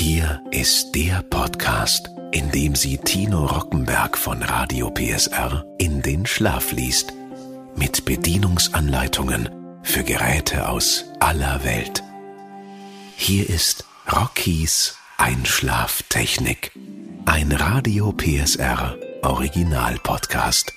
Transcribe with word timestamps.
Hier 0.00 0.42
ist 0.50 0.94
der 0.94 1.22
Podcast, 1.24 2.08
in 2.32 2.50
dem 2.50 2.74
sie 2.74 2.96
Tino 2.96 3.44
Rockenberg 3.44 4.16
von 4.16 4.42
Radio 4.42 4.90
PSR 4.90 5.66
in 5.76 6.00
den 6.00 6.24
Schlaf 6.24 6.72
liest. 6.72 7.12
Mit 7.76 8.06
Bedienungsanleitungen 8.06 9.50
für 9.82 10.02
Geräte 10.02 10.70
aus 10.70 11.04
aller 11.20 11.64
Welt. 11.64 12.02
Hier 13.14 13.46
ist 13.50 13.84
Rockies 14.10 14.96
Einschlaftechnik. 15.18 16.72
Ein 17.26 17.52
Radio 17.52 18.10
PSR 18.12 18.96
Original 19.20 19.98
Podcast. 20.02 20.72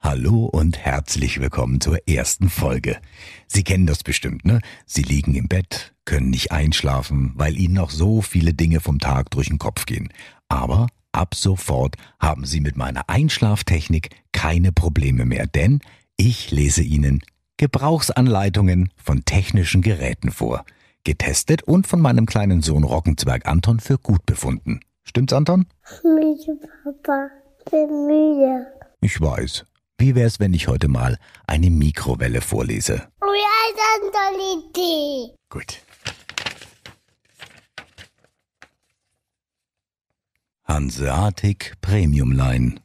Hallo 0.00 0.46
und 0.46 0.78
herzlich 0.78 1.38
willkommen 1.38 1.80
zur 1.80 2.08
ersten 2.08 2.50
Folge. 2.50 3.00
Sie 3.46 3.62
kennen 3.62 3.86
das 3.86 4.02
bestimmt, 4.02 4.44
ne? 4.44 4.60
Sie 4.84 5.02
liegen 5.02 5.36
im 5.36 5.46
Bett, 5.46 5.89
können 6.04 6.30
nicht 6.30 6.52
einschlafen, 6.52 7.32
weil 7.36 7.56
Ihnen 7.56 7.74
noch 7.74 7.90
so 7.90 8.22
viele 8.22 8.54
Dinge 8.54 8.80
vom 8.80 8.98
Tag 8.98 9.30
durch 9.30 9.48
den 9.48 9.58
Kopf 9.58 9.86
gehen. 9.86 10.12
Aber 10.48 10.88
ab 11.12 11.34
sofort 11.34 11.96
haben 12.18 12.44
Sie 12.44 12.60
mit 12.60 12.76
meiner 12.76 13.08
Einschlaftechnik 13.08 14.10
keine 14.32 14.72
Probleme 14.72 15.24
mehr, 15.24 15.46
denn 15.46 15.80
ich 16.16 16.50
lese 16.50 16.82
Ihnen 16.82 17.22
Gebrauchsanleitungen 17.56 18.90
von 18.96 19.24
technischen 19.24 19.82
Geräten 19.82 20.30
vor. 20.30 20.64
Getestet 21.04 21.62
und 21.62 21.86
von 21.86 22.00
meinem 22.00 22.26
kleinen 22.26 22.62
Sohn 22.62 22.84
Rockenzwerg 22.84 23.46
Anton 23.46 23.80
für 23.80 23.98
gut 23.98 24.24
befunden. 24.26 24.80
Stimmt's, 25.04 25.32
Anton? 25.32 25.66
Müde, 26.02 26.58
Papa. 26.84 27.28
Bin 27.70 28.06
müde. 28.06 28.66
Ich 29.00 29.20
weiß. 29.20 29.64
Wie 29.98 30.14
wär's, 30.14 30.40
wenn 30.40 30.54
ich 30.54 30.68
heute 30.68 30.88
mal 30.88 31.18
eine 31.46 31.70
Mikrowelle 31.70 32.40
vorlese? 32.40 33.02
Oh 33.20 33.26
ja, 33.26 33.74
das 33.76 34.08
ist 34.08 34.16
eine 34.16 34.36
tolle 34.36 34.68
Idee. 34.68 35.34
Gut. 35.50 35.78
Hanseatic 40.70 41.80
Premium 41.80 42.30
Line. 42.30 42.80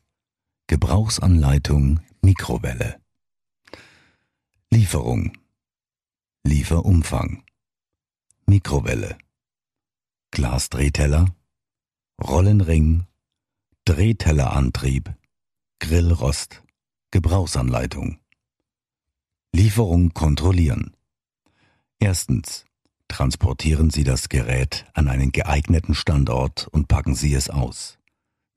Gebrauchsanleitung 0.66 2.00
Mikrowelle. 2.24 3.00
Lieferung. 4.72 5.38
Lieferumfang. 6.44 7.44
Mikrowelle. 8.48 9.20
Glasdrehteller. 10.32 11.28
Rollenring. 12.20 13.06
Drehteillerantrieb. 13.86 15.14
Grillrost. 15.78 16.64
Gebrauchsanleitung. 17.12 18.20
Lieferung 19.54 20.12
kontrollieren. 20.16 20.98
Erstens. 22.00 22.66
Transportieren 23.16 23.92
Sie 23.92 24.04
das 24.04 24.28
Gerät 24.28 24.86
an 24.94 25.08
einen 25.08 25.32
geeigneten 25.32 25.96
Standort 25.96 26.68
und 26.74 26.90
packen 26.90 27.16
Sie 27.16 27.34
es 27.34 27.50
aus. 27.50 27.98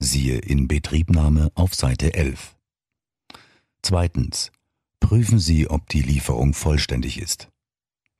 Siehe 0.01 0.37
in 0.37 0.67
Betriebnahme 0.67 1.53
auf 1.55 1.77
Seite 1.77 2.15
11. 2.15 2.57
Zweitens. 3.83 4.51
Prüfen 4.99 5.39
Sie, 5.39 5.71
ob 5.71 5.89
die 5.89 6.03
Lieferung 6.03 6.55
vollständig 6.55 7.21
ist. 7.21 7.51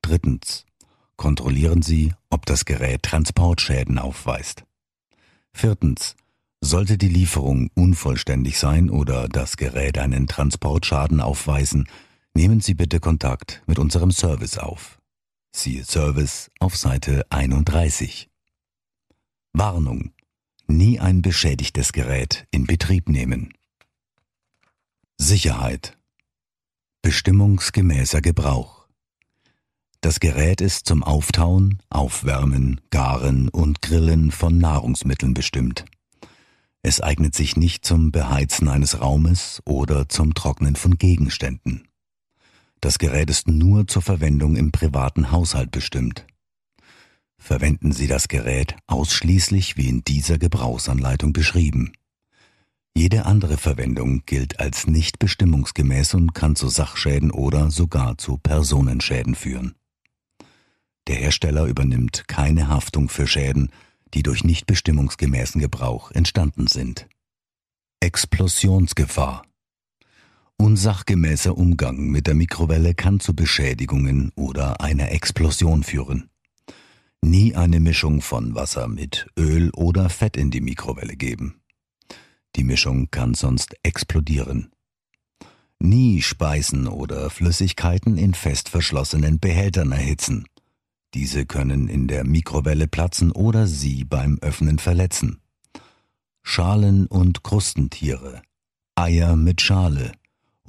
Drittens. 0.01 0.65
Kontrollieren 1.17 1.81
Sie, 1.81 2.13
ob 2.29 2.45
das 2.45 2.63
Gerät 2.63 3.03
Transportschäden 3.03 3.99
aufweist. 3.99 4.63
Viertens. 5.51 6.15
Sollte 6.61 6.97
die 6.97 7.09
Lieferung 7.09 7.69
unvollständig 7.75 8.59
sein 8.59 8.89
oder 8.89 9.27
das 9.27 9.57
Gerät 9.57 9.97
einen 9.97 10.25
Transportschaden 10.25 11.19
aufweisen, 11.19 11.89
nehmen 12.33 12.61
Sie 12.61 12.75
bitte 12.75 13.01
Kontakt 13.01 13.61
mit 13.67 13.77
unserem 13.77 14.11
Service 14.11 14.57
auf. 14.57 14.98
Siehe 15.51 15.83
Service 15.83 16.51
auf 16.59 16.77
Seite 16.77 17.25
31. 17.31 18.29
Warnung. 19.51 20.11
Nie 20.67 20.99
ein 20.99 21.21
beschädigtes 21.21 21.91
Gerät 21.91 22.45
in 22.51 22.65
Betrieb 22.65 23.09
nehmen. 23.09 23.51
Sicherheit. 25.17 25.97
Bestimmungsgemäßer 27.01 28.21
Gebrauch. 28.21 28.87
Das 30.01 30.19
Gerät 30.19 30.61
ist 30.61 30.85
zum 30.85 31.03
Auftauen, 31.03 31.81
Aufwärmen, 31.89 32.79
Garen 32.91 33.49
und 33.49 33.81
Grillen 33.81 34.31
von 34.31 34.59
Nahrungsmitteln 34.59 35.33
bestimmt. 35.33 35.83
Es 36.83 37.01
eignet 37.01 37.35
sich 37.35 37.57
nicht 37.57 37.83
zum 37.83 38.11
Beheizen 38.11 38.69
eines 38.69 39.01
Raumes 39.01 39.61
oder 39.65 40.07
zum 40.07 40.35
Trocknen 40.35 40.77
von 40.77 40.97
Gegenständen. 40.97 41.88
Das 42.81 42.97
Gerät 42.97 43.29
ist 43.29 43.47
nur 43.47 43.87
zur 43.87 44.01
Verwendung 44.01 44.55
im 44.55 44.71
privaten 44.71 45.31
Haushalt 45.31 45.71
bestimmt. 45.71 46.25
Verwenden 47.37 47.91
Sie 47.91 48.07
das 48.07 48.27
Gerät 48.27 48.75
ausschließlich 48.87 49.77
wie 49.77 49.89
in 49.89 50.03
dieser 50.03 50.37
Gebrauchsanleitung 50.37 51.33
beschrieben. 51.33 51.93
Jede 52.95 53.25
andere 53.25 53.57
Verwendung 53.57 54.23
gilt 54.25 54.59
als 54.59 54.87
nicht 54.87 55.19
bestimmungsgemäß 55.19 56.15
und 56.15 56.33
kann 56.33 56.55
zu 56.55 56.67
Sachschäden 56.67 57.31
oder 57.31 57.71
sogar 57.71 58.17
zu 58.17 58.37
Personenschäden 58.37 59.35
führen. 59.35 59.75
Der 61.07 61.15
Hersteller 61.15 61.65
übernimmt 61.65 62.27
keine 62.27 62.67
Haftung 62.67 63.09
für 63.09 63.25
Schäden, 63.25 63.71
die 64.13 64.23
durch 64.23 64.43
nicht 64.43 64.67
bestimmungsgemäßen 64.67 65.61
Gebrauch 65.61 66.11
entstanden 66.11 66.67
sind. 66.67 67.07
Explosionsgefahr 67.99 69.43
Unsachgemäßer 70.61 71.57
Umgang 71.57 72.09
mit 72.09 72.27
der 72.27 72.35
Mikrowelle 72.35 72.93
kann 72.93 73.21
zu 73.21 73.33
Beschädigungen 73.33 74.33
oder 74.35 74.81
einer 74.81 75.09
Explosion 75.13 75.83
führen. 75.83 76.29
Nie 77.21 77.55
eine 77.55 77.79
Mischung 77.79 78.21
von 78.21 78.55
Wasser 78.55 78.89
mit 78.89 79.29
Öl 79.37 79.71
oder 79.71 80.09
Fett 80.09 80.35
in 80.35 80.51
die 80.51 80.59
Mikrowelle 80.59 81.15
geben. 81.15 81.61
Die 82.57 82.65
Mischung 82.65 83.09
kann 83.09 83.35
sonst 83.35 83.73
explodieren. 83.83 84.73
Nie 85.79 86.21
Speisen 86.21 86.89
oder 86.89 87.29
Flüssigkeiten 87.29 88.17
in 88.17 88.33
fest 88.33 88.67
verschlossenen 88.67 89.39
Behältern 89.39 89.93
erhitzen. 89.93 90.45
Diese 91.13 91.45
können 91.45 91.87
in 91.87 92.09
der 92.09 92.25
Mikrowelle 92.25 92.89
platzen 92.89 93.31
oder 93.31 93.65
sie 93.65 94.03
beim 94.03 94.39
Öffnen 94.41 94.77
verletzen. 94.77 95.39
Schalen- 96.43 97.07
und 97.07 97.43
Krustentiere, 97.43 98.41
Eier 98.95 99.37
mit 99.37 99.61
Schale 99.61 100.11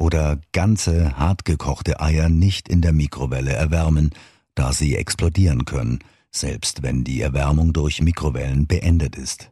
oder 0.01 0.41
ganze 0.53 1.19
hartgekochte 1.19 2.01
Eier 2.01 2.29
nicht 2.29 2.69
in 2.69 2.81
der 2.81 2.93
Mikrowelle 2.93 3.53
erwärmen, 3.53 4.11
da 4.55 4.73
sie 4.73 4.97
explodieren 4.97 5.67
können, 5.67 6.01
selbst 6.33 6.83
wenn 6.83 7.05
die 7.05 7.21
Erwärmung 7.21 7.73
durch 7.73 8.01
Mikrowellen 8.01 8.67
beendet 8.67 9.17
ist. 9.17 9.51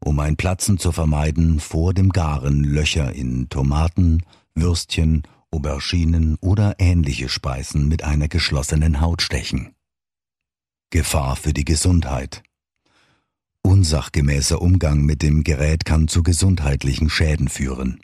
Um 0.00 0.18
ein 0.18 0.36
Platzen 0.36 0.78
zu 0.78 0.92
vermeiden, 0.92 1.60
vor 1.60 1.94
dem 1.94 2.10
Garen 2.10 2.64
Löcher 2.64 3.12
in 3.12 3.48
Tomaten, 3.48 4.22
Würstchen 4.54 5.22
Auberginen 5.50 6.36
oder 6.40 6.74
ähnliche 6.78 7.28
Speisen 7.28 7.86
mit 7.86 8.02
einer 8.02 8.26
geschlossenen 8.26 9.00
Haut 9.00 9.22
stechen. 9.22 9.74
Gefahr 10.90 11.36
für 11.36 11.52
die 11.52 11.64
Gesundheit. 11.64 12.42
Unsachgemäßer 13.62 14.60
Umgang 14.60 15.02
mit 15.02 15.22
dem 15.22 15.44
Gerät 15.44 15.84
kann 15.84 16.08
zu 16.08 16.22
gesundheitlichen 16.24 17.08
Schäden 17.08 17.48
führen. 17.48 18.00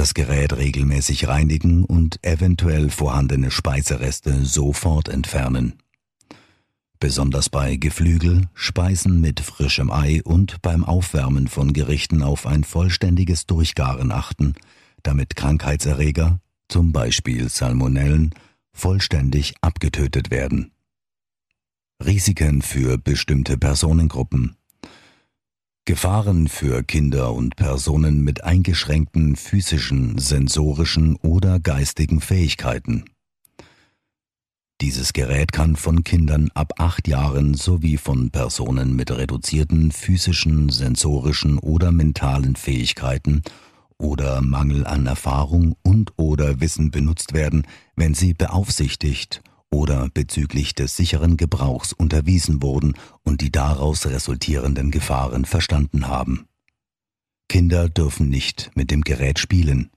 Das 0.00 0.14
Gerät 0.14 0.56
regelmäßig 0.56 1.28
reinigen 1.28 1.84
und 1.84 2.24
eventuell 2.24 2.88
vorhandene 2.88 3.50
Speisereste 3.50 4.46
sofort 4.46 5.10
entfernen. 5.10 5.74
Besonders 6.98 7.50
bei 7.50 7.76
Geflügel, 7.76 8.48
Speisen 8.54 9.20
mit 9.20 9.40
frischem 9.40 9.90
Ei 9.90 10.22
und 10.24 10.62
beim 10.62 10.84
Aufwärmen 10.86 11.48
von 11.48 11.74
Gerichten 11.74 12.22
auf 12.22 12.46
ein 12.46 12.64
vollständiges 12.64 13.44
Durchgaren 13.44 14.10
achten– 14.10 14.54
damit 15.02 15.36
Krankheitserreger, 15.36 16.40
zum 16.68 16.92
Beispiel 16.92 17.50
Salmonellen, 17.50 18.34
vollständig 18.72 19.52
abgetötet 19.60 20.30
werden. 20.30 20.72
Risiken 22.02 22.62
für 22.62 22.96
bestimmte 22.96 23.58
Personengruppen. 23.58 24.56
Gefahren 25.86 26.48
für 26.48 26.82
Kinder 26.82 27.32
und 27.32 27.56
Personen 27.56 28.22
mit 28.22 28.44
eingeschränkten 28.44 29.34
physischen, 29.34 30.18
sensorischen 30.18 31.16
oder 31.16 31.58
geistigen 31.58 32.20
Fähigkeiten. 32.20 33.04
Dieses 34.80 35.12
Gerät 35.12 35.52
kann 35.52 35.76
von 35.76 36.04
Kindern 36.04 36.50
ab 36.54 36.74
acht 36.78 37.08
Jahren 37.08 37.54
sowie 37.54 37.96
von 37.96 38.30
Personen 38.30 38.94
mit 38.94 39.10
reduzierten 39.10 39.90
physischen, 39.90 40.68
sensorischen 40.68 41.58
oder 41.58 41.92
mentalen 41.92 42.56
Fähigkeiten 42.56 43.42
oder 43.98 44.40
Mangel 44.40 44.86
an 44.86 45.06
Erfahrung 45.06 45.76
und 45.82 46.12
oder 46.16 46.60
Wissen 46.60 46.90
benutzt 46.90 47.34
werden, 47.34 47.66
wenn 47.96 48.14
sie 48.14 48.32
beaufsichtigt 48.32 49.42
oder 49.70 50.08
bezüglich 50.12 50.74
des 50.74 50.96
sicheren 50.96 51.36
Gebrauchs 51.36 51.92
unterwiesen 51.92 52.62
wurden 52.62 52.94
und 53.22 53.40
die 53.40 53.52
daraus 53.52 54.06
resultierenden 54.06 54.90
Gefahren 54.90 55.44
verstanden 55.44 56.08
haben. 56.08 56.46
Kinder 57.48 57.88
dürfen 57.88 58.28
nicht 58.28 58.70
mit 58.74 58.90
dem 58.90 59.02
Gerät 59.02 59.38
spielen. 59.38 59.90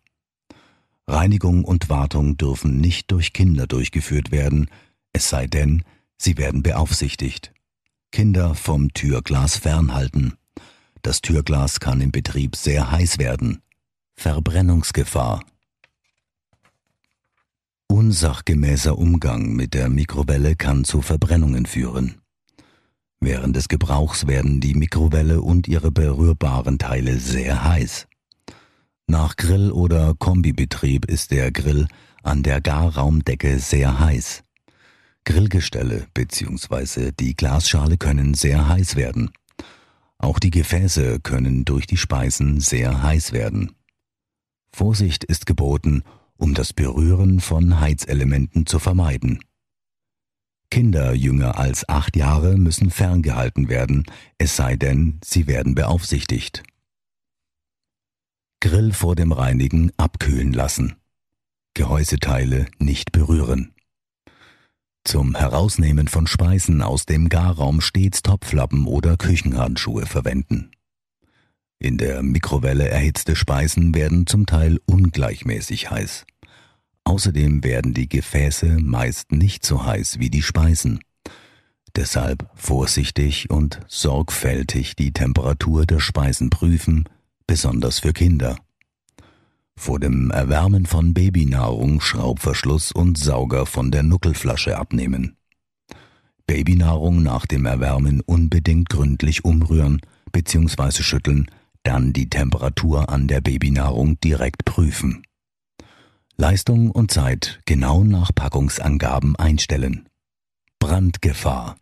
Reinigung 1.07 1.65
und 1.65 1.89
Wartung 1.89 2.37
dürfen 2.37 2.79
nicht 2.79 3.11
durch 3.11 3.33
Kinder 3.33 3.67
durchgeführt 3.67 4.31
werden, 4.31 4.69
es 5.11 5.29
sei 5.29 5.47
denn, 5.47 5.83
Sie 6.17 6.37
werden 6.37 6.63
beaufsichtigt. 6.63 7.51
Kinder 8.11 8.55
vom 8.55 8.93
Türglas 8.93 9.57
fernhalten. 9.57 10.33
Das 11.01 11.21
Türglas 11.21 11.79
kann 11.79 11.99
im 11.99 12.11
Betrieb 12.11 12.55
sehr 12.55 12.91
heiß 12.91 13.19
werden. 13.19 13.61
Verbrennungsgefahr. 14.15 15.43
Unsachgemäßer 17.93 18.97
Umgang 18.97 19.53
mit 19.53 19.75
der 19.75 19.87
Mikrowelle 19.87 20.55
kann 20.55 20.83
zu 20.83 21.03
Verbrennungen 21.03 21.67
führen. 21.67 22.15
Während 23.19 23.55
des 23.55 23.67
Gebrauchs 23.67 24.25
werden 24.25 24.59
die 24.59 24.73
Mikrowelle 24.73 25.41
und 25.41 25.67
ihre 25.67 25.91
berührbaren 25.91 26.79
Teile 26.79 27.19
sehr 27.19 27.63
heiß. 27.63 28.07
Nach 29.05 29.35
Grill- 29.35 29.71
oder 29.71 30.15
Kombibetrieb 30.17 31.05
ist 31.05 31.29
der 31.29 31.51
Grill 31.51 31.87
an 32.23 32.41
der 32.41 32.61
Garraumdecke 32.61 33.59
sehr 33.59 33.99
heiß. 33.99 34.41
Grillgestelle 35.23 36.07
bzw. 36.15 37.11
die 37.11 37.35
Glasschale 37.35 37.97
können 37.97 38.33
sehr 38.33 38.69
heiß 38.69 38.95
werden. 38.95 39.29
Auch 40.17 40.39
die 40.39 40.49
Gefäße 40.49 41.19
können 41.19 41.63
durch 41.63 41.85
die 41.85 41.97
Speisen 41.97 42.59
sehr 42.59 43.03
heiß 43.03 43.33
werden. 43.33 43.75
Vorsicht 44.71 45.23
ist 45.23 45.45
geboten, 45.45 46.01
um 46.43 46.53
das 46.53 46.73
Berühren 46.73 47.39
von 47.39 47.79
Heizelementen 47.79 48.65
zu 48.65 48.77
vermeiden. 48.77 49.39
Kinder 50.69 51.13
jünger 51.13 51.57
als 51.57 51.87
acht 51.87 52.17
Jahre 52.17 52.57
müssen 52.57 52.89
ferngehalten 52.89 53.69
werden, 53.69 54.03
es 54.37 54.57
sei 54.57 54.75
denn, 54.75 55.21
sie 55.23 55.47
werden 55.47 55.73
beaufsichtigt. 55.73 56.61
Grill 58.59 58.91
vor 58.91 59.15
dem 59.15 59.31
Reinigen 59.31 59.91
abkühlen 59.95 60.51
lassen. 60.51 60.95
Gehäuseteile 61.75 62.65
nicht 62.77 63.13
berühren. 63.13 63.73
Zum 65.05 65.35
Herausnehmen 65.35 66.09
von 66.09 66.27
Speisen 66.27 66.81
aus 66.81 67.05
dem 67.05 67.29
Garraum 67.29 67.79
stets 67.79 68.21
Topflappen 68.21 68.85
oder 68.85 69.15
Küchenhandschuhe 69.15 70.05
verwenden. 70.05 70.71
In 71.79 71.97
der 71.97 72.21
Mikrowelle 72.21 72.89
erhitzte 72.89 73.37
Speisen 73.37 73.95
werden 73.95 74.27
zum 74.27 74.45
Teil 74.45 74.81
ungleichmäßig 74.85 75.89
heiß. 75.89 76.25
Außerdem 77.05 77.63
werden 77.63 77.93
die 77.93 78.07
Gefäße 78.07 78.77
meist 78.79 79.31
nicht 79.31 79.65
so 79.65 79.85
heiß 79.85 80.19
wie 80.19 80.29
die 80.29 80.41
Speisen. 80.41 80.99
Deshalb 81.95 82.49
vorsichtig 82.55 83.49
und 83.51 83.79
sorgfältig 83.87 84.95
die 84.95 85.11
Temperatur 85.11 85.85
der 85.85 85.99
Speisen 85.99 86.49
prüfen, 86.49 87.07
besonders 87.45 87.99
für 87.99 88.13
Kinder. 88.13 88.57
Vor 89.75 89.99
dem 89.99 90.31
Erwärmen 90.31 90.85
von 90.85 91.13
Babynahrung 91.13 92.01
Schraubverschluss 92.01 92.91
und 92.91 93.17
Sauger 93.17 93.65
von 93.65 93.91
der 93.91 94.03
Nuckelflasche 94.03 94.77
abnehmen. 94.77 95.35
Babynahrung 96.47 97.23
nach 97.23 97.45
dem 97.45 97.65
Erwärmen 97.65 98.21
unbedingt 98.21 98.89
gründlich 98.89 99.45
umrühren 99.45 100.01
bzw. 100.31 101.03
schütteln, 101.03 101.49
dann 101.83 102.13
die 102.13 102.29
Temperatur 102.29 103.09
an 103.09 103.27
der 103.27 103.41
Babynahrung 103.41 104.19
direkt 104.19 104.65
prüfen. 104.65 105.23
Leistung 106.37 106.89
und 106.89 107.11
Zeit 107.11 107.59
genau 107.65 108.03
nach 108.03 108.31
Packungsangaben 108.33 109.35
einstellen. 109.35 110.09
Brandgefahr. 110.79 111.77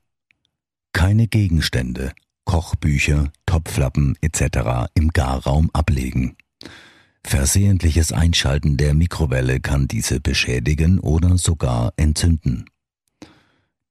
Keine 0.94 1.27
Gegenstände, 1.27 2.12
Kochbücher, 2.45 3.31
Topflappen 3.45 4.18
etc. 4.21 4.89
im 4.94 5.09
Garraum 5.09 5.69
ablegen. 5.71 6.36
Versehentliches 7.24 8.12
Einschalten 8.12 8.77
der 8.77 8.94
Mikrowelle 8.94 9.59
kann 9.62 9.88
diese 9.88 10.19
beschädigen 10.19 11.00
oder 11.00 11.38
sogar 11.38 11.94
entzünden. 11.95 12.65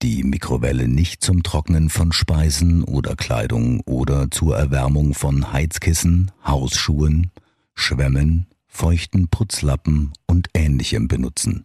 Die 0.03 0.25
Mikrowelle 0.25 0.89
nicht 0.89 1.23
zum 1.23 1.43
Trocknen 1.43 1.91
von 1.91 2.13
Speisen 2.13 2.85
oder 2.85 3.17
Kleidung 3.17 3.81
oder 3.87 4.31
zur 4.31 4.57
Erwärmung 4.57 5.15
von 5.15 5.53
Heizkissen, 5.53 6.33
Hausschuhen, 6.45 7.31
Schwämmen, 7.75 8.47
feuchten 8.71 9.29
Putzlappen 9.29 10.13
und 10.27 10.49
ähnlichem 10.55 11.09
benutzen. 11.09 11.65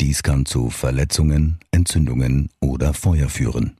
Dies 0.00 0.22
kann 0.22 0.46
zu 0.46 0.70
Verletzungen, 0.70 1.58
Entzündungen 1.72 2.50
oder 2.60 2.94
Feuer 2.94 3.28
führen. 3.28 3.76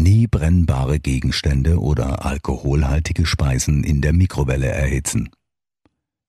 Nie 0.00 0.26
brennbare 0.26 0.98
Gegenstände 0.98 1.80
oder 1.80 2.24
alkoholhaltige 2.24 3.26
Speisen 3.26 3.84
in 3.84 4.00
der 4.00 4.12
Mikrowelle 4.12 4.68
erhitzen. 4.68 5.30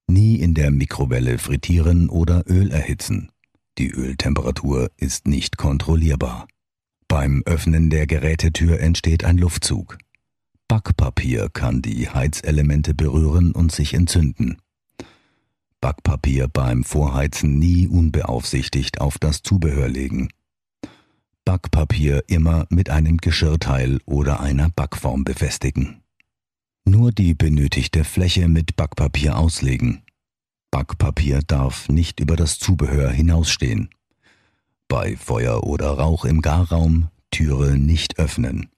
Nie 0.08 0.36
in 0.36 0.54
der 0.54 0.72
Mikrowelle 0.72 1.38
frittieren 1.38 2.10
oder 2.10 2.44
Öl 2.48 2.72
erhitzen. 2.72 3.32
Die 3.78 3.92
Öltemperatur 3.92 4.92
ist 4.98 5.28
nicht 5.28 5.58
kontrollierbar. 5.58 6.48
Beim 7.08 7.44
Öffnen 7.46 7.90
der 7.90 8.08
Gerätetür 8.08 8.80
entsteht 8.80 9.24
ein 9.24 9.38
Luftzug. 9.38 9.98
Backpapier 10.68 11.50
kann 11.50 11.82
die 11.82 12.10
Heizelemente 12.10 12.94
berühren 12.94 13.52
und 13.52 13.72
sich 13.72 13.94
entzünden. 13.94 14.58
Backpapier 15.82 16.50
beim 16.50 16.84
Vorheizen 16.84 17.58
nie 17.58 17.88
unbeaufsichtigt 17.88 19.00
auf 19.00 19.18
das 19.18 19.44
Zubehör 19.44 19.88
legen. 19.88 20.30
Backpapier 21.46 22.24
immer 22.28 22.66
mit 22.70 22.90
einem 22.90 23.18
Geschirrteil 23.18 24.00
oder 24.06 24.42
einer 24.42 24.70
Backform 24.70 25.24
befestigen. 25.24 26.02
Nur 26.84 27.12
die 27.14 27.34
benötigte 27.34 28.04
Fläche 28.04 28.50
mit 28.50 28.76
Backpapier 28.76 29.38
auslegen. 29.38 30.04
Backpapier 30.70 31.42
darf 31.48 31.88
nicht 31.88 32.20
über 32.20 32.36
das 32.36 32.60
Zubehör 32.60 33.10
hinausstehen. 33.10 33.90
Bei 34.90 35.16
Feuer 35.16 35.64
oder 35.64 35.92
Rauch 35.92 36.26
im 36.26 36.42
Garraum 36.42 37.08
Türe 37.32 37.78
nicht 37.78 38.20
öffnen. 38.20 38.70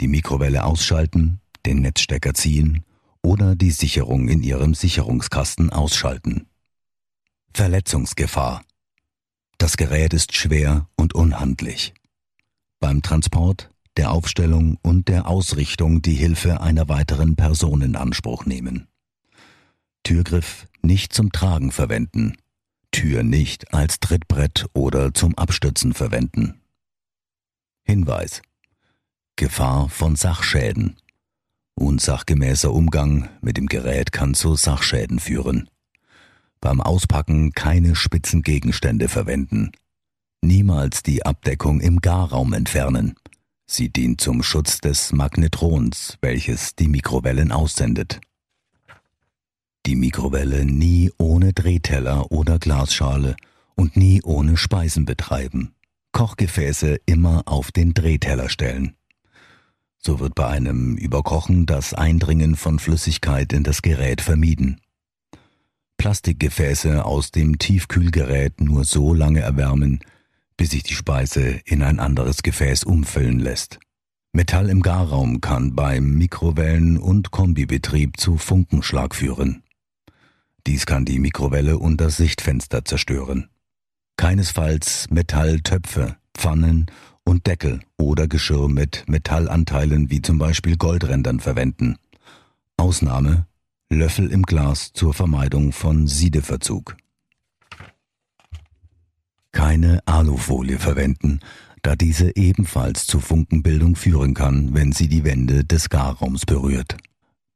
Die 0.00 0.08
Mikrowelle 0.08 0.64
ausschalten, 0.64 1.40
den 1.64 1.80
Netzstecker 1.80 2.34
ziehen 2.34 2.84
oder 3.24 3.56
die 3.56 3.70
Sicherung 3.70 4.28
in 4.28 4.42
Ihrem 4.42 4.74
Sicherungskasten 4.74 5.70
ausschalten. 5.70 6.46
Verletzungsgefahr. 7.54 8.62
Das 9.58 9.76
Gerät 9.76 10.12
ist 10.12 10.34
schwer 10.34 10.88
und 10.96 11.14
unhandlich. 11.14 11.94
Beim 12.80 13.00
Transport, 13.00 13.70
der 13.96 14.10
Aufstellung 14.10 14.78
und 14.82 15.08
der 15.08 15.26
Ausrichtung 15.26 16.02
die 16.02 16.14
Hilfe 16.14 16.60
einer 16.60 16.88
weiteren 16.88 17.34
Person 17.34 17.80
in 17.80 17.96
Anspruch 17.96 18.44
nehmen. 18.44 18.88
Türgriff 20.02 20.66
nicht 20.82 21.14
zum 21.14 21.32
Tragen 21.32 21.72
verwenden. 21.72 22.36
Tür 22.90 23.22
nicht 23.22 23.72
als 23.72 24.00
Trittbrett 24.00 24.66
oder 24.74 25.14
zum 25.14 25.36
Abstützen 25.38 25.94
verwenden. 25.94 26.60
Hinweis. 27.84 28.42
Gefahr 29.36 29.88
von 29.88 30.14
Sachschäden. 30.14 30.96
Unsachgemäßer 31.76 32.72
Umgang 32.72 33.28
mit 33.40 33.56
dem 33.56 33.66
Gerät 33.66 34.12
kann 34.12 34.34
zu 34.34 34.54
Sachschäden 34.54 35.18
führen. 35.18 35.68
Beim 36.60 36.80
Auspacken 36.80 37.52
keine 37.52 37.96
spitzen 37.96 38.42
Gegenstände 38.42 39.08
verwenden. 39.08 39.72
Niemals 40.40 41.02
die 41.02 41.26
Abdeckung 41.26 41.80
im 41.80 42.00
Garraum 42.00 42.52
entfernen. 42.52 43.14
Sie 43.66 43.88
dient 43.88 44.20
zum 44.20 44.42
Schutz 44.42 44.78
des 44.78 45.12
Magnetrons, 45.12 46.18
welches 46.20 46.76
die 46.76 46.88
Mikrowellen 46.88 47.50
aussendet. 47.50 48.20
Die 49.86 49.96
Mikrowelle 49.96 50.64
nie 50.64 51.12
ohne 51.18 51.52
Drehteller 51.52 52.30
oder 52.30 52.58
Glasschale 52.58 53.36
und 53.74 53.96
nie 53.96 54.22
ohne 54.22 54.56
Speisen 54.56 55.04
betreiben. 55.04 55.74
Kochgefäße 56.12 56.98
immer 57.06 57.42
auf 57.46 57.72
den 57.72 57.92
Drehteller 57.92 58.48
stellen. 58.48 58.94
So 60.06 60.20
wird 60.20 60.34
bei 60.34 60.46
einem 60.46 60.96
Überkochen 60.96 61.64
das 61.64 61.94
Eindringen 61.94 62.56
von 62.56 62.78
Flüssigkeit 62.78 63.54
in 63.54 63.62
das 63.62 63.80
Gerät 63.80 64.20
vermieden. 64.20 64.80
Plastikgefäße 65.96 67.06
aus 67.06 67.30
dem 67.30 67.58
Tiefkühlgerät 67.58 68.60
nur 68.60 68.84
so 68.84 69.14
lange 69.14 69.40
erwärmen, 69.40 70.00
bis 70.58 70.70
sich 70.70 70.82
die 70.82 70.94
Speise 70.94 71.60
in 71.64 71.82
ein 71.82 72.00
anderes 72.00 72.42
Gefäß 72.42 72.84
umfüllen 72.84 73.38
lässt. 73.38 73.78
Metall 74.34 74.68
im 74.68 74.82
Garraum 74.82 75.40
kann 75.40 75.74
beim 75.74 76.18
Mikrowellen- 76.18 76.98
und 76.98 77.30
Kombibetrieb 77.30 78.20
zu 78.20 78.36
Funkenschlag 78.36 79.14
führen. 79.14 79.62
Dies 80.66 80.84
kann 80.84 81.06
die 81.06 81.18
Mikrowelle 81.18 81.78
und 81.78 81.98
das 82.00 82.18
Sichtfenster 82.18 82.84
zerstören. 82.84 83.48
Keinesfalls 84.16 85.08
Metalltöpfe, 85.08 86.16
Pfannen 86.36 86.90
und 87.24 87.46
Deckel 87.46 87.80
oder 87.98 88.28
Geschirr 88.28 88.68
mit 88.68 89.04
Metallanteilen 89.08 90.10
wie 90.10 90.22
zum 90.22 90.38
Beispiel 90.38 90.76
Goldrändern 90.76 91.40
verwenden. 91.40 91.96
Ausnahme 92.76 93.46
Löffel 93.90 94.30
im 94.30 94.42
Glas 94.42 94.92
zur 94.92 95.14
Vermeidung 95.14 95.72
von 95.72 96.06
Siedeverzug. 96.06 96.96
Keine 99.52 100.00
Alufolie 100.06 100.78
verwenden, 100.78 101.40
da 101.82 101.94
diese 101.94 102.34
ebenfalls 102.34 103.06
zu 103.06 103.20
Funkenbildung 103.20 103.94
führen 103.94 104.34
kann, 104.34 104.74
wenn 104.74 104.92
sie 104.92 105.08
die 105.08 105.24
Wände 105.24 105.64
des 105.64 105.90
Garraums 105.90 106.44
berührt. 106.46 106.96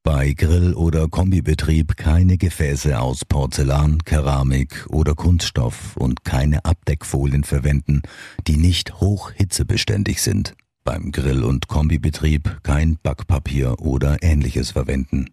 Bei 0.02 0.32
Grill- 0.32 0.74
oder 0.74 1.08
Kombibetrieb 1.08 1.96
keine 1.96 2.38
Gefäße 2.38 2.98
aus 2.98 3.24
Porzellan, 3.24 3.98
Keramik 4.04 4.86
oder 4.88 5.14
Kunststoff 5.14 5.96
und 5.96 6.24
keine 6.24 6.64
Abdeckfolien 6.64 7.44
verwenden, 7.44 8.02
die 8.46 8.56
nicht 8.56 9.00
hochhitzebeständig 9.00 10.22
sind. 10.22 10.54
Beim 10.84 11.12
Grill- 11.12 11.44
und 11.44 11.68
Kombibetrieb 11.68 12.60
kein 12.62 12.96
Backpapier 13.02 13.80
oder 13.80 14.22
ähnliches 14.22 14.70
verwenden. 14.70 15.30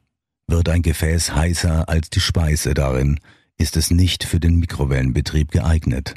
Wird 0.47 0.67
ein 0.67 0.81
Gefäß 0.81 1.33
heißer 1.33 1.87
als 1.87 2.09
die 2.09 2.19
Speise 2.19 2.73
darin, 2.73 3.19
ist 3.57 3.77
es 3.77 3.91
nicht 3.91 4.25
für 4.25 4.39
den 4.39 4.59
Mikrowellenbetrieb 4.59 5.51
geeignet. 5.51 6.15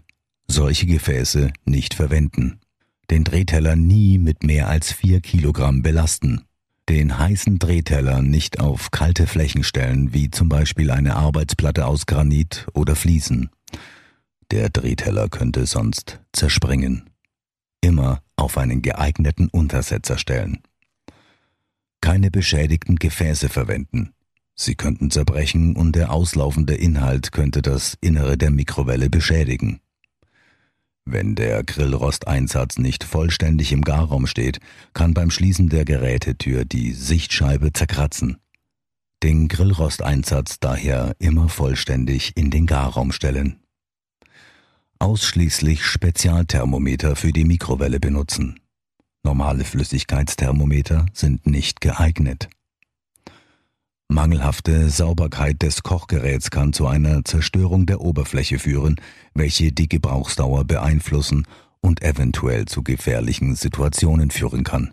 Solche 0.48 0.86
Gefäße 0.86 1.52
nicht 1.64 1.94
verwenden. 1.94 2.58
Den 3.10 3.24
Drehteller 3.24 3.76
nie 3.76 4.18
mit 4.18 4.42
mehr 4.42 4.68
als 4.68 4.92
vier 4.92 5.20
Kilogramm 5.20 5.82
belasten 5.82 6.47
den 6.88 7.18
heißen 7.18 7.58
Drehteller 7.58 8.22
nicht 8.22 8.60
auf 8.60 8.90
kalte 8.90 9.26
Flächen 9.26 9.62
stellen, 9.62 10.14
wie 10.14 10.30
zum 10.30 10.48
Beispiel 10.48 10.90
eine 10.90 11.16
Arbeitsplatte 11.16 11.86
aus 11.86 12.06
Granit 12.06 12.66
oder 12.72 12.96
Fliesen. 12.96 13.50
Der 14.50 14.70
Drehteller 14.70 15.28
könnte 15.28 15.66
sonst 15.66 16.20
zerspringen. 16.32 17.10
Immer 17.82 18.22
auf 18.36 18.56
einen 18.56 18.80
geeigneten 18.80 19.48
Untersetzer 19.48 20.16
stellen. 20.16 20.62
Keine 22.00 22.30
beschädigten 22.30 22.96
Gefäße 22.96 23.48
verwenden. 23.50 24.14
Sie 24.54 24.74
könnten 24.74 25.10
zerbrechen 25.10 25.76
und 25.76 25.94
der 25.94 26.10
auslaufende 26.10 26.74
Inhalt 26.74 27.32
könnte 27.32 27.60
das 27.60 27.98
Innere 28.00 28.38
der 28.38 28.50
Mikrowelle 28.50 29.10
beschädigen. 29.10 29.80
Wenn 31.10 31.34
der 31.34 31.64
Grillrosteinsatz 31.64 32.76
nicht 32.76 33.02
vollständig 33.02 33.72
im 33.72 33.80
Garraum 33.80 34.26
steht, 34.26 34.60
kann 34.92 35.14
beim 35.14 35.30
Schließen 35.30 35.70
der 35.70 35.86
Gerätetür 35.86 36.66
die 36.66 36.92
Sichtscheibe 36.92 37.72
zerkratzen. 37.72 38.36
Den 39.22 39.48
Grillrosteinsatz 39.48 40.60
daher 40.60 41.16
immer 41.18 41.48
vollständig 41.48 42.36
in 42.36 42.50
den 42.50 42.66
Garraum 42.66 43.12
stellen. 43.12 43.56
Ausschließlich 44.98 45.82
Spezialthermometer 45.82 47.16
für 47.16 47.32
die 47.32 47.46
Mikrowelle 47.46 48.00
benutzen. 48.00 48.60
Normale 49.22 49.64
Flüssigkeitsthermometer 49.64 51.06
sind 51.14 51.46
nicht 51.46 51.80
geeignet. 51.80 52.50
Mangelhafte 54.10 54.88
Sauberkeit 54.88 55.60
des 55.60 55.82
Kochgeräts 55.82 56.50
kann 56.50 56.72
zu 56.72 56.86
einer 56.86 57.26
Zerstörung 57.26 57.84
der 57.84 58.00
Oberfläche 58.00 58.58
führen, 58.58 58.96
welche 59.34 59.70
die 59.70 59.86
Gebrauchsdauer 59.86 60.64
beeinflussen 60.64 61.46
und 61.80 62.02
eventuell 62.02 62.64
zu 62.64 62.82
gefährlichen 62.82 63.54
Situationen 63.54 64.30
führen 64.30 64.64
kann. 64.64 64.92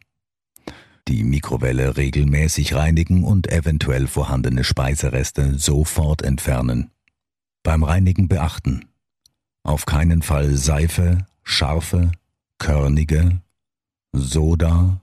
Die 1.07 1.23
Mikrowelle 1.23 1.95
regelmäßig 1.95 2.75
reinigen 2.75 3.23
und 3.23 3.49
eventuell 3.49 4.07
vorhandene 4.07 4.65
Speisereste 4.65 5.57
sofort 5.57 6.21
entfernen. 6.21 6.91
Beim 7.63 7.83
Reinigen 7.83 8.27
beachten. 8.27 8.85
Auf 9.63 9.85
keinen 9.85 10.23
Fall 10.23 10.55
Seife, 10.57 11.25
scharfe, 11.43 12.11
körnige, 12.57 13.39
Soda, 14.11 15.01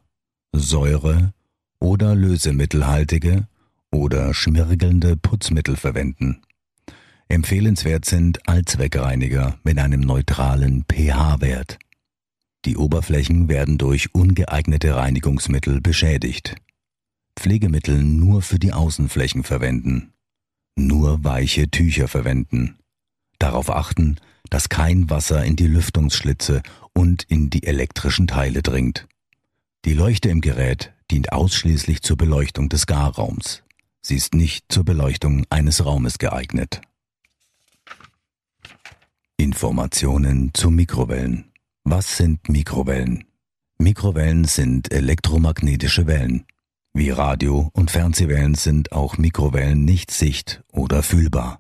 Säure 0.53 1.33
oder 1.81 2.15
lösemittelhaltige 2.15 3.47
oder 3.93 4.35
schmirgelnde 4.35 5.17
Putzmittel 5.17 5.77
verwenden. 5.77 6.43
Empfehlenswert 7.29 8.05
sind 8.05 8.47
Allzweckreiniger 8.49 9.59
mit 9.63 9.79
einem 9.79 10.01
neutralen 10.01 10.85
pH-Wert. 10.91 11.79
Die 12.65 12.77
Oberflächen 12.77 13.49
werden 13.49 13.79
durch 13.79 14.15
ungeeignete 14.15 14.95
Reinigungsmittel 14.95 15.81
beschädigt. 15.81 16.57
Pflegemittel 17.37 18.03
nur 18.03 18.43
für 18.43 18.59
die 18.59 18.73
Außenflächen 18.73 19.43
verwenden. 19.43 20.13
Nur 20.77 21.25
weiche 21.25 21.71
Tücher 21.71 22.09
verwenden. 22.09 22.79
Darauf 23.39 23.71
achten, 23.71 24.17
dass 24.51 24.69
kein 24.69 25.11
Wasser 25.11 25.45
in 25.45 25.57
die 25.57 25.67
Lüftungsschlitze 25.67 26.63
und 26.93 27.25
in 27.25 27.51
die 27.51 27.65
elektrischen 27.65 28.27
Teile 28.27 28.63
dringt. 28.63 29.07
Die 29.85 29.95
Leuchte 29.95 30.29
im 30.29 30.41
Gerät 30.41 30.93
dient 31.11 31.33
ausschließlich 31.33 32.03
zur 32.03 32.17
Beleuchtung 32.17 32.69
des 32.69 32.87
Garraums. 32.87 33.63
Sie 34.03 34.17
ist 34.17 34.35
nicht 34.35 34.65
zur 34.69 34.85
Beleuchtung 34.85 35.47
eines 35.49 35.85
Raumes 35.85 36.19
geeignet. 36.19 36.81
Informationen 39.37 40.51
zu 40.55 40.71
Mikrowellen. 40.71 41.53
Was 41.85 42.17
sind 42.17 42.49
Mikrowellen? 42.49 43.25
Mikrowellen 43.79 44.45
sind 44.45 44.93
elektromagnetische 44.93 46.07
Wellen. 46.09 46.45
Wie 46.93 47.11
Radio- 47.11 47.71
und 47.73 47.93
Fernsehwellen 47.93 48.57
sind 48.57 48.93
auch 48.93 49.19
Mikrowellen 49.19 49.85
nicht 49.85 50.11
sicht- 50.11 50.63
oder 50.73 51.03
fühlbar. 51.03 51.59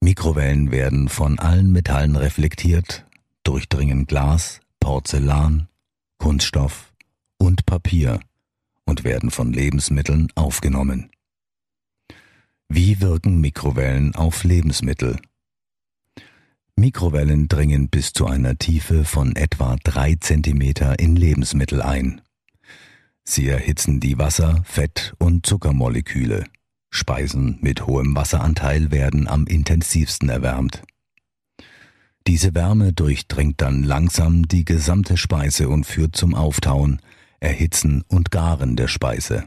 Mikrowellen 0.00 0.70
werden 0.70 1.08
von 1.08 1.38
allen 1.38 1.70
Metallen 1.70 2.16
reflektiert, 2.16 3.06
durchdringen 3.42 4.06
Glas, 4.06 4.60
Porzellan, 4.80 5.68
Kunststoff 6.18 6.92
und 7.38 7.66
Papier 7.66 8.20
und 8.84 9.04
werden 9.04 9.30
von 9.30 9.52
Lebensmitteln 9.52 10.28
aufgenommen. 10.34 11.10
Wie 12.68 13.00
wirken 13.00 13.40
Mikrowellen 13.40 14.14
auf 14.14 14.44
Lebensmittel? 14.44 15.18
Mikrowellen 16.76 17.46
dringen 17.46 17.88
bis 17.88 18.12
zu 18.12 18.26
einer 18.26 18.56
Tiefe 18.56 19.04
von 19.04 19.36
etwa 19.36 19.76
drei 19.84 20.16
Zentimeter 20.16 20.98
in 20.98 21.14
Lebensmittel 21.14 21.80
ein. 21.80 22.20
Sie 23.22 23.48
erhitzen 23.48 24.00
die 24.00 24.18
Wasser-, 24.18 24.62
Fett- 24.64 25.14
und 25.18 25.46
Zuckermoleküle. 25.46 26.44
Speisen 26.90 27.58
mit 27.60 27.86
hohem 27.86 28.14
Wasseranteil 28.14 28.90
werden 28.90 29.28
am 29.28 29.46
intensivsten 29.46 30.28
erwärmt. 30.28 30.82
Diese 32.26 32.54
Wärme 32.54 32.92
durchdringt 32.92 33.60
dann 33.60 33.82
langsam 33.82 34.48
die 34.48 34.64
gesamte 34.64 35.16
Speise 35.16 35.68
und 35.68 35.84
führt 35.84 36.16
zum 36.16 36.34
Auftauen, 36.34 37.00
Erhitzen 37.44 38.02
und 38.08 38.30
Garen 38.30 38.74
der 38.74 38.88
Speise. 38.88 39.44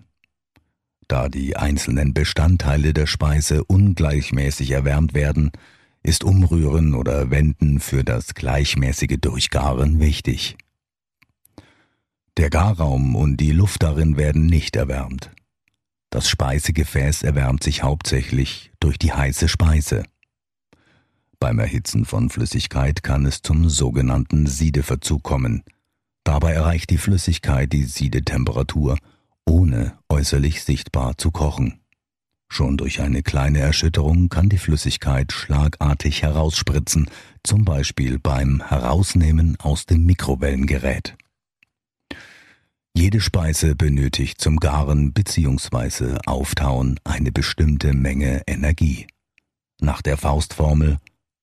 Da 1.08 1.30
die 1.30 1.58
einzelnen 1.58 2.13
Bestandteile 2.13 2.94
der 2.94 3.08
Speise 3.08 3.63
ungleichmäßig 3.63 4.70
erwärmt 4.70 5.16
werden, 5.16 5.51
ist 6.04 6.24
Umrühren 6.24 6.94
oder 6.94 7.32
Wenden 7.32 7.80
für 7.80 8.04
das 8.04 8.36
gleichmäßige 8.36 9.18
Durchgaren 9.20 10.00
wichtig. 10.00 10.58
Der 12.38 12.51
Garraum 12.51 13.16
und 13.16 13.38
die 13.38 13.51
Luft 13.51 13.82
darin 13.82 14.16
werden 14.16 14.46
nicht 14.46 14.75
erwärmt. 14.75 15.32
Das 16.12 16.30
Speisegefäß 16.30 17.24
erwärmt 17.24 17.63
sich 17.63 17.82
hauptsächlich 17.82 18.72
durch 18.80 19.00
die 19.00 19.12
heiße 19.12 19.48
Speise. 19.48 20.04
Beim 21.39 21.58
Erhitzen 21.58 22.06
von 22.06 22.30
Flüssigkeit 22.30 23.01
kann 23.01 23.25
es 23.25 23.42
zum 23.42 23.70
sogenannten 23.70 24.46
Siedeverzug 24.46 25.24
kommen– 25.24 25.63
Dabei 26.27 26.51
erreicht 26.51 26.89
die 26.89 26.98
Flüssigkeit 26.98 27.72
die 27.72 27.86
Siedetemperatur, 27.86 28.98
ohne 29.46 29.98
äußerlich 30.10 30.62
sichtbar 30.62 31.17
zu 31.17 31.31
kochen. 31.31 31.79
Schon 32.50 32.75
durch 32.75 33.00
eine 33.00 33.24
kleine 33.24 33.60
Erschütterung 33.60 34.27
kann 34.27 34.50
die 34.50 34.57
Flüssigkeit 34.57 35.31
schlagartig 35.31 36.24
herausspritzen, 36.24 37.10
zum 37.43 37.63
Beispiel 37.63 38.19
beim 38.19 38.62
Herausnehmen 38.62 39.55
aus 39.62 39.86
dem 39.86 40.03
Mikrowellengerät. 40.03 41.15
Jede 42.93 43.22
Speise 43.22 43.77
benötigt 43.77 44.41
zum 44.41 44.57
Garen 44.57 45.13
bzw. 45.13 46.17
Auftauen 46.25 47.00
eine 47.05 47.31
bestimmte 47.31 47.93
Menge 47.93 48.41
Energie. 48.48 49.07
Nach 49.79 50.01
der 50.01 50.17
Faustformel 50.17 50.98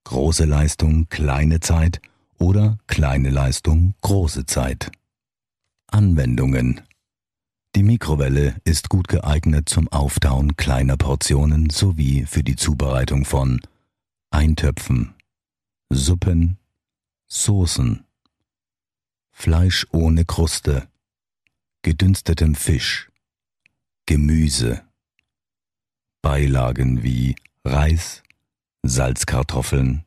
große 0.05 0.45
Leistung, 0.45 1.09
kleine 1.09 1.61
Zeit– 1.61 2.03
oder 2.39 2.79
kleine 2.87 3.31
Leistung, 3.31 3.95
große 4.01 4.47
Zeit. 4.47 4.91
Anwendungen 5.89 6.81
Die 7.77 7.83
Mikrowelle 7.83 8.57
ist 8.65 8.89
gut 8.89 9.09
geeignet 9.09 9.69
zum 9.69 9.89
Auftauen 9.89 10.57
kleiner 10.57 10.97
Portionen 10.97 11.71
sowie 11.71 12.27
für 12.27 12.43
die 12.43 12.57
Zubereitung 12.57 13.25
von 13.25 13.61
Eintöpfen, 14.31 15.15
Suppen, 15.91 16.59
Soßen, 17.29 18.05
Fleisch 19.31 19.87
ohne 19.91 20.25
Kruste, 20.25 20.89
gedünstetem 21.83 22.55
Fisch, 22.55 23.11
Gemüse, 24.07 24.83
Beilagen 26.23 27.03
wie 27.03 27.37
Reis, 27.65 28.23
Salzkartoffeln, 28.83 30.05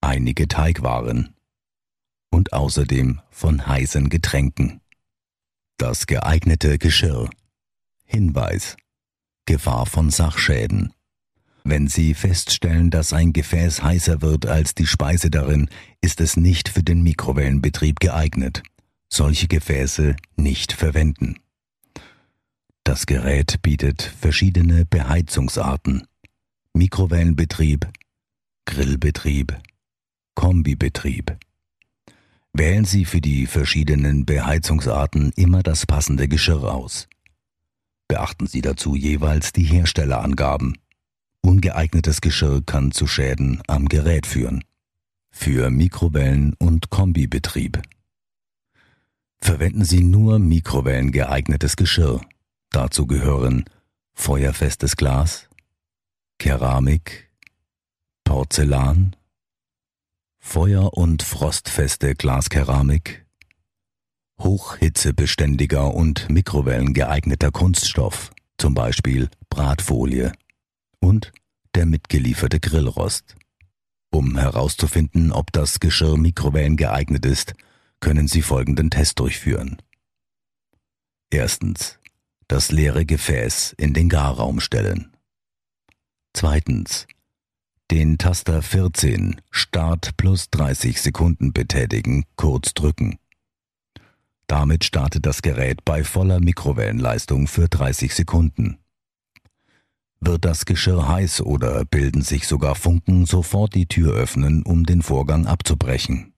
einige 0.00 0.48
Teigwaren 0.48 1.34
und 2.30 2.52
außerdem 2.52 3.20
von 3.30 3.66
heißen 3.66 4.08
Getränken. 4.08 4.80
Das 5.76 6.06
geeignete 6.06 6.78
Geschirr. 6.78 7.28
Hinweis. 8.04 8.76
Gefahr 9.46 9.86
von 9.86 10.10
Sachschäden. 10.10 10.92
Wenn 11.64 11.88
Sie 11.88 12.14
feststellen, 12.14 12.90
dass 12.90 13.12
ein 13.12 13.32
Gefäß 13.32 13.82
heißer 13.82 14.22
wird 14.22 14.46
als 14.46 14.74
die 14.74 14.86
Speise 14.86 15.30
darin, 15.30 15.68
ist 16.00 16.20
es 16.20 16.36
nicht 16.36 16.68
für 16.68 16.82
den 16.82 17.02
Mikrowellenbetrieb 17.02 18.00
geeignet. 18.00 18.62
Solche 19.08 19.48
Gefäße 19.48 20.16
nicht 20.36 20.72
verwenden. 20.72 21.36
Das 22.84 23.06
Gerät 23.06 23.60
bietet 23.62 24.02
verschiedene 24.02 24.86
Beheizungsarten. 24.86 26.06
Mikrowellenbetrieb, 26.74 27.88
Grillbetrieb, 28.64 29.60
Kombibetrieb. 30.34 31.36
Wählen 32.52 32.84
Sie 32.84 33.04
für 33.04 33.20
die 33.20 33.46
verschiedenen 33.46 34.26
Beheizungsarten 34.26 35.32
immer 35.36 35.62
das 35.62 35.86
passende 35.86 36.28
Geschirr 36.28 36.64
aus. 36.64 37.08
Beachten 38.08 38.46
Sie 38.46 38.60
dazu 38.60 38.96
jeweils 38.96 39.52
die 39.52 39.62
Herstellerangaben. 39.62 40.76
Ungeeignetes 41.42 42.20
Geschirr 42.20 42.62
kann 42.66 42.90
zu 42.90 43.06
Schäden 43.06 43.62
am 43.68 43.88
Gerät 43.88 44.26
führen. 44.26 44.64
Für 45.30 45.70
Mikrowellen- 45.70 46.54
und 46.58 46.90
Kombibetrieb. 46.90 47.80
Verwenden 49.40 49.84
Sie 49.84 50.02
nur 50.02 50.38
mikrowellengeeignetes 50.38 51.76
Geschirr. 51.76 52.20
Dazu 52.70 53.06
gehören 53.06 53.64
feuerfestes 54.12 54.96
Glas, 54.96 55.48
Keramik, 56.38 57.30
Porzellan, 58.24 59.16
feuer- 60.40 60.94
und 60.94 61.22
frostfeste 61.22 62.14
Glaskeramik, 62.14 63.26
hochhitzebeständiger 64.40 65.94
und 65.94 66.28
mikrowellengeeigneter 66.28 67.50
Kunststoff, 67.50 68.32
zum 68.58 68.74
Beispiel 68.74 69.28
Bratfolie 69.48 70.32
und 70.98 71.32
der 71.74 71.86
mitgelieferte 71.86 72.58
Grillrost. 72.58 73.36
Um 74.10 74.36
herauszufinden, 74.36 75.30
ob 75.30 75.52
das 75.52 75.78
Geschirr 75.78 76.16
Mikrowellen 76.16 76.76
geeignet 76.76 77.24
ist, 77.24 77.54
können 78.00 78.26
Sie 78.26 78.42
folgenden 78.42 78.90
Test 78.90 79.20
durchführen. 79.20 79.80
Erstens. 81.30 81.98
Das 82.48 82.72
leere 82.72 83.06
Gefäß 83.06 83.76
in 83.78 83.94
den 83.94 84.08
Garraum 84.08 84.58
stellen. 84.58 85.16
Zweitens. 86.32 87.06
Den 87.90 88.18
Taster 88.18 88.62
14 88.62 89.40
Start 89.50 90.16
plus 90.16 90.48
30 90.50 91.02
Sekunden 91.02 91.52
betätigen, 91.52 92.24
kurz 92.36 92.72
drücken. 92.72 93.18
Damit 94.46 94.84
startet 94.84 95.26
das 95.26 95.42
Gerät 95.42 95.84
bei 95.84 96.04
voller 96.04 96.38
Mikrowellenleistung 96.38 97.48
für 97.48 97.68
30 97.68 98.14
Sekunden. 98.14 98.78
Wird 100.20 100.44
das 100.44 100.66
Geschirr 100.66 101.08
heiß 101.08 101.40
oder 101.40 101.84
bilden 101.84 102.22
sich 102.22 102.46
sogar 102.46 102.76
Funken, 102.76 103.26
sofort 103.26 103.74
die 103.74 103.86
Tür 103.86 104.14
öffnen, 104.14 104.62
um 104.62 104.86
den 104.86 105.02
Vorgang 105.02 105.48
abzubrechen. 105.48 106.32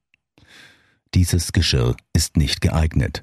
Dieses 1.13 1.53
Geschirr 1.53 1.97
ist 2.15 2.39
nicht 2.39 2.63
geeignet. 2.63 3.23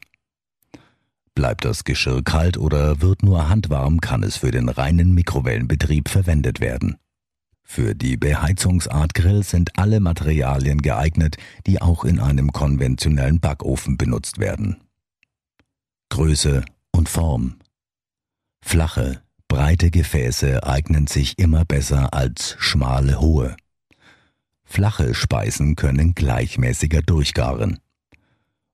Bleibt 1.33 1.65
das 1.65 1.83
Geschirr 1.83 2.21
kalt 2.24 2.57
oder 2.57 3.01
wird 3.01 3.24
nur 3.24 3.50
handwarm, 3.50 4.00
kann 4.01 4.21
es 4.21 4.38
für 4.38 4.51
den 4.51 4.69
reinen 4.69 5.15
Mikrowellenbetrieb 5.15 6.09
verwendet 6.09 6.59
werden. 6.59 7.00
Für 7.72 7.94
die 7.94 8.18
Beheizungsart 8.18 9.14
Grill 9.14 9.44
sind 9.44 9.78
alle 9.78 10.00
Materialien 10.00 10.82
geeignet, 10.82 11.38
die 11.68 11.80
auch 11.80 12.04
in 12.04 12.20
einem 12.20 12.52
konventionellen 12.52 13.40
Backofen 13.40 13.96
benutzt 13.96 14.40
werden. 14.40 14.78
Größe 16.10 16.66
und 16.92 17.10
Form. 17.10 17.60
Flache, 18.66 19.22
Breite 19.48 19.92
Gefäße 19.92 20.64
eignen 20.64 21.06
sich 21.06 21.38
immer 21.38 21.64
besser 21.64 22.12
als 22.12 22.56
schmale 22.58 23.22
hohe. 23.22 23.56
Flache 24.64 25.14
Speisen 25.14 25.76
können 25.76 26.16
gleichmäßiger 26.16 27.04
durchgaren. 27.04 27.78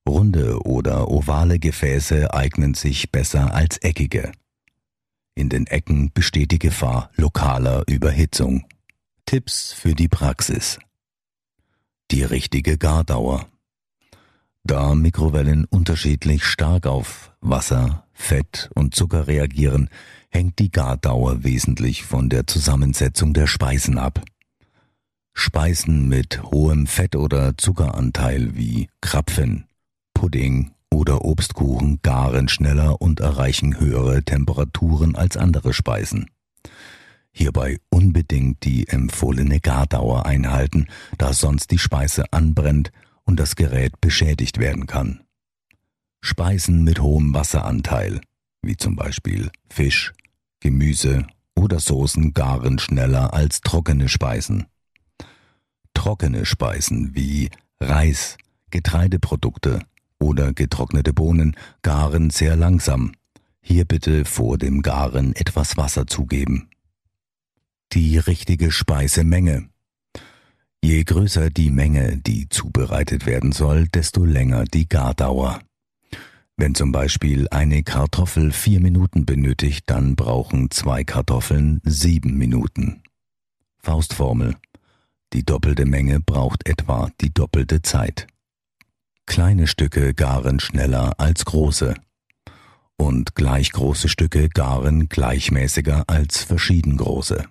Runde 0.08 0.62
oder 0.62 1.10
ovale 1.10 1.60
Gefäße 1.60 2.34
eignen 2.34 2.76
sich 2.76 3.12
besser 3.12 3.54
als 3.54 3.76
eckige. 3.80 4.32
In 5.36 5.50
den 5.50 5.68
Ecken 5.68 6.12
besteht 6.14 6.52
die 6.52 6.60
Gefahr 6.60 7.12
lokaler 7.18 7.84
Überhitzung. 7.90 8.64
Tipps 9.26 9.74
für 9.74 9.96
die 9.96 10.08
Praxis. 10.08 10.78
Die 12.12 12.22
richtige 12.22 12.78
Gardauer. 12.78 13.48
Da 14.64 14.94
Mikrowellen 14.94 15.66
unterschiedlich 15.66 16.44
stark 16.44 16.86
auf 16.86 17.32
Wasser, 17.42 18.06
Fett 18.14 18.70
und 18.76 18.94
Zucker 18.94 19.26
reagieren, 19.26 19.90
hängt 20.30 20.60
die 20.60 20.70
Gardauer 20.70 21.44
wesentlich 21.44 22.04
von 22.04 22.30
der 22.30 22.46
Zusammensetzung 22.46 23.34
der 23.34 23.48
Speisen 23.48 23.98
ab. 23.98 24.24
Speisen 25.34 26.08
mit 26.08 26.44
hohem 26.44 26.86
Fett- 26.86 27.16
oder 27.16 27.58
Zuckeranteil 27.58 28.56
wie 28.56 28.90
Krapfen, 29.02 29.66
Pudding 30.14 30.72
oder 30.92 31.26
Obstkuchen 31.26 32.00
garen 32.04 32.48
schneller 32.48 33.02
und 33.02 33.22
erreichen 33.22 33.80
höhere 33.80 34.24
Temperaturen 34.24 35.16
als 35.16 35.36
andere 35.36 35.74
Speisen. 35.74 36.30
Hierbei 37.38 37.80
unbedingt 37.90 38.64
die 38.64 38.88
empfohlene 38.88 39.60
Gardauer 39.60 40.26
einhalten, 40.26 40.88
da 41.18 41.34
sonst 41.34 41.70
die 41.70 41.78
Speise 41.78 42.32
anbrennt 42.32 42.94
und 43.26 43.42
das 43.42 43.58
Gerät 43.58 44.00
beschädigt 44.00 44.58
werden 44.58 44.88
kann. 44.88 45.20
Speisen 46.22 46.86
mit 46.86 47.02
hohem 47.02 47.34
Wasseranteil, 47.34 48.22
wie 48.62 48.78
zum 48.78 48.96
Beispiel 48.96 49.52
Fisch, 49.70 50.14
Gemüse 50.62 51.28
oder 51.56 51.82
Soßen 51.82 52.34
garen 52.34 52.80
schneller 52.80 53.34
als 53.34 53.60
trockene 53.60 54.08
Speisen. 54.08 54.68
Trockene 55.94 56.46
Speisen 56.46 57.16
wie 57.16 57.50
Reis, 57.82 58.38
Getreideprodukte 58.72 59.82
oder 60.20 60.54
getrocknete 60.54 61.12
Bohnen 61.12 61.58
garen 61.82 62.30
sehr 62.30 62.56
langsam. 62.56 63.12
Hier 63.60 63.84
bitte 63.84 64.24
vor 64.24 64.58
dem 64.58 64.82
Garen 64.82 65.36
etwas 65.36 65.76
Wasser 65.76 66.08
zugeben. 66.08 66.70
Die 67.96 68.18
richtige 68.18 68.72
Speisemenge. 68.72 69.70
Je 70.84 71.06
größer 71.06 71.50
die 71.50 71.70
Menge, 71.70 72.18
die 72.18 72.50
zubereitet 72.50 73.26
werden 73.26 73.54
soll, 73.54 73.88
desto 73.88 74.26
länger 74.26 74.66
die 74.66 74.90
Gardauer. 74.90 75.62
Wenn 76.58 76.76
zum 76.76 76.92
Beispiel 76.92 77.48
eine 77.52 77.84
Kartoffel 77.84 78.52
vier 78.52 78.82
Minuten 78.82 79.26
benötigt, 79.26 79.86
dann 79.86 80.18
brauchen 80.18 80.72
zwei 80.72 81.06
Kartoffeln 81.06 81.80
sieben 81.86 82.38
Minuten. 82.38 83.02
Faustformel. 83.80 84.58
Die 85.32 85.46
doppelte 85.46 85.86
Menge 85.86 86.20
braucht 86.20 86.68
etwa 86.68 87.10
die 87.22 87.34
doppelte 87.34 87.82
Zeit. 87.82 88.28
Kleine 89.26 89.68
Stücke 89.68 90.14
garen 90.14 90.60
schneller 90.60 91.18
als 91.18 91.46
große. 91.46 91.94
Und 92.98 93.36
gleich 93.36 93.72
große 93.72 94.10
Stücke 94.10 94.50
garen 94.50 95.08
gleichmäßiger 95.08 96.04
als 96.10 96.44
verschieden 96.44 96.98
große. 96.98 97.48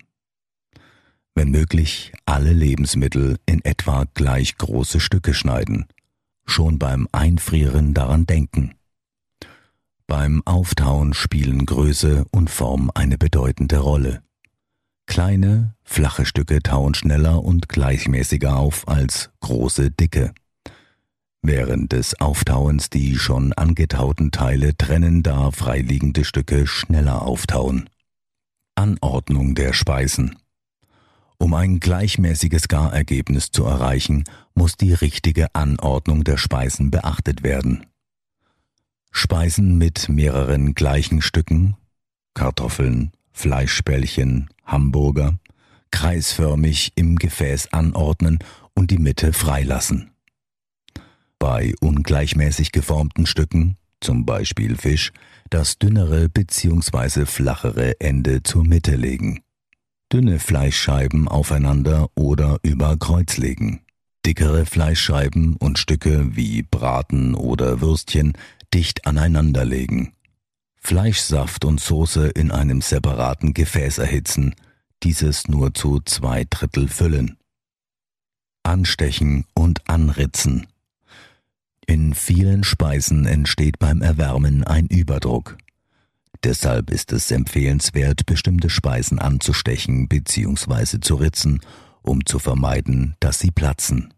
Wenn 1.35 1.51
möglich, 1.51 2.13
alle 2.27 2.53
Lebensmittel 2.53 3.39
in 3.47 3.65
etwa 3.65 4.05
gleich 4.15 4.57
große 4.57 5.01
Stücke 5.01 5.35
schneiden. 5.35 5.87
Schon 6.47 6.79
beim 6.79 7.09
Einfrieren 7.11 7.93
daran 7.93 8.27
denken. 8.27 8.75
Beim 10.07 10.43
Auftauen 10.45 11.13
spielen 11.15 11.67
Größe 11.67 12.27
und 12.31 12.51
Form 12.51 12.91
eine 12.95 13.19
bedeutende 13.19 13.79
Rolle. 13.79 14.23
Kleine, 15.07 15.75
flache 15.83 16.25
Stücke 16.25 16.63
tauen 16.63 16.95
schneller 16.95 17.43
und 17.43 17.69
gleichmäßiger 17.69 18.57
auf 18.57 18.87
als 18.87 19.31
große, 19.41 19.91
dicke. 19.91 20.33
Während 21.43 21.93
des 21.93 22.21
Auftauens 22.21 22.91
die 22.91 23.17
schon 23.17 23.53
angetauten 23.53 24.31
Teile 24.31 24.77
trennen, 24.77 25.23
da 25.23 25.51
freiliegende 25.51 26.25
Stücke 26.25 26.67
schneller 26.67 27.23
auftauen. 27.23 27.91
Anordnung 28.77 29.55
der 29.55 29.73
Speisen. 29.73 30.37
Um 31.39 31.55
ein 31.55 31.81
gleichmäßiges 31.81 32.69
Garergebnis 32.69 33.51
zu 33.51 33.65
erreichen, 33.65 34.25
muss 34.55 34.77
die 34.77 34.93
richtige 34.93 35.55
Anordnung 35.55 36.25
der 36.25 36.37
Speisen 36.37 36.91
beachtet 36.91 37.43
werden. 37.43 37.87
Speisen 39.11 39.79
mit 39.79 40.09
mehreren 40.09 40.75
gleichen 40.75 41.23
Stücken, 41.23 41.77
Kartoffeln, 42.35 43.13
Fleischbällchen, 43.33 44.49
Hamburger, 44.65 45.39
kreisförmig 45.91 46.93
im 46.97 47.17
Gefäß 47.17 47.73
anordnen 47.73 48.39
und 48.75 48.91
die 48.91 48.99
Mitte 48.99 49.33
freilassen. 49.33 50.11
Bei 51.39 51.75
ungleichmäßig 51.81 52.73
geformten 52.73 53.27
Stücken, 53.27 53.77
zum 54.01 54.27
Beispiel 54.27 54.77
Fisch, 54.77 55.13
das 55.51 55.79
dünnere 55.79 56.29
bzw. 56.29 57.27
flachere 57.27 58.01
Ende 58.01 58.43
zur 58.43 58.65
Mitte 58.65 58.97
legen. 58.97 59.44
Dünne 60.13 60.39
Fleischscheiben 60.39 61.29
aufeinander 61.29 62.09
oder 62.15 62.59
über 62.63 62.97
Kreuz 62.97 63.37
legen. 63.37 63.81
Dickere 64.25 64.65
Fleischscheiben 64.65 65.57
und 65.57 65.79
Stücke 65.79 66.37
wie 66.37 66.63
Braten 66.63 67.35
oder 67.35 67.81
Würstchen 67.81 68.33
dicht 68.73 69.07
aneinanderlegen. 69.07 70.13
Fleischsaft 70.77 71.65
und 71.65 71.81
Soße 71.81 72.29
in 72.29 72.51
einem 72.51 72.81
separaten 72.81 73.55
Gefäß 73.55 73.99
erhitzen, 73.99 74.55
dieses 75.03 75.49
nur 75.49 75.75
zu 75.75 76.01
zwei 76.05 76.45
Drittel 76.45 76.89
füllen. 76.89 77.37
Anstechen 78.63 79.45
und 79.55 79.89
anritzen. 79.89 80.67
In 81.87 82.15
vielen 82.15 82.65
Speisen 82.65 83.27
entsteht 83.27 83.79
beim 83.79 84.01
Erwärmen 84.01 84.65
ein 84.65 84.87
Überdruck. 84.87 85.59
Deshalb 86.43 86.91
ist 86.91 87.13
es 87.13 87.31
empfehlenswert, 87.31 88.27
bestimmte 88.27 88.69
Speisen 88.69 89.19
anzustechen 89.19 90.09
bzw. 90.09 91.01
zu 91.01 91.15
ritzen, 91.15 91.61
um 92.03 92.27
zu 92.27 92.39
vermeiden, 92.39 93.15
dass 93.21 93.39
sie 93.39 93.51
platzen. 93.51 94.13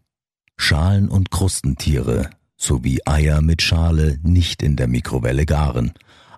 Schalen- 0.57 1.09
und 1.09 1.31
Krustentiere 1.31 2.29
sowie 2.57 2.99
Eier 3.05 3.41
mit 3.41 3.61
Schale 3.61 4.19
nicht 4.23 4.63
in 4.63 4.75
der 4.75 4.87
Mikrowelle 4.87 5.45
garen, 5.45 5.93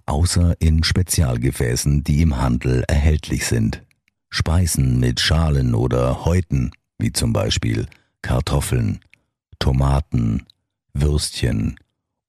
außer 0.06 0.56
in 0.60 0.84
Spezialgefäßen, 0.84 2.04
die 2.04 2.22
im 2.22 2.38
Handel 2.38 2.84
erhältlich 2.88 3.46
sind. 3.46 3.84
Speisen 4.30 5.00
mit 5.00 5.20
Schalen 5.20 5.74
oder 5.74 6.26
Häuten, 6.26 6.72
wie 7.00 7.14
zum 7.14 7.34
Beispiel 7.34 7.88
Kartoffeln, 8.22 9.00
Tomaten, 9.60 10.46
Würstchen, 10.94 11.80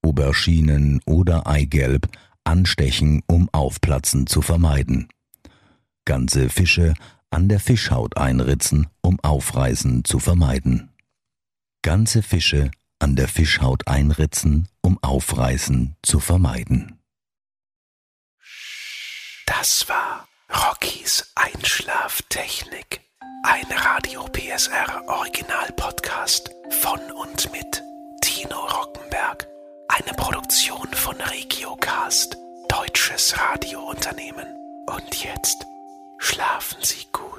Auberginen 0.01 1.01
oder 1.05 1.45
Eigelb, 1.45 2.07
anstechen, 2.43 3.23
um 3.27 3.49
Aufplatzen 3.51 4.27
zu 4.27 4.41
vermeiden. 4.41 5.07
Ganze 6.05 6.49
Fische 6.49 6.93
an 7.29 7.47
der 7.47 7.59
Fischhaut 7.59 8.17
einritzen, 8.17 8.87
um 9.01 9.19
Aufreißen 9.21 10.03
zu 10.03 10.19
vermeiden. 10.19 10.91
Ganze 11.81 12.21
Fische 12.21 12.71
an 12.99 13.15
der 13.15 13.27
Fischhaut 13.27 13.87
einritzen, 13.87 14.67
um 14.81 14.99
Aufreißen 15.01 15.95
zu 16.03 16.19
vermeiden. 16.19 16.99
Das 19.45 19.87
war 19.89 20.27
Rockies 20.49 21.31
Einschlaftechnik. 21.35 23.01
Ein 23.43 23.65
Radio 23.71 24.25
PSR 24.25 25.03
Original 25.07 25.71
Podcast 25.75 26.51
von 26.69 26.99
und 27.11 27.51
mit 27.51 27.81
Tino 28.21 28.59
Rockenberg. 28.59 29.47
Eine 29.93 30.13
Produktion 30.15 30.87
von 30.93 31.19
Regiocast, 31.19 32.37
deutsches 32.69 33.37
Radiounternehmen. 33.37 34.47
Und 34.87 35.21
jetzt 35.21 35.65
schlafen 36.17 36.77
Sie 36.81 37.05
gut. 37.11 37.30